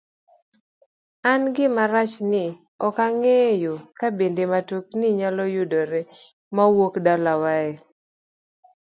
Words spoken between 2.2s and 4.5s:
ni ok nang'eyo kabende